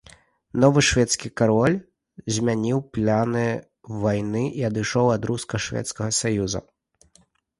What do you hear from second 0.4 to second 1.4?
Новы шведскі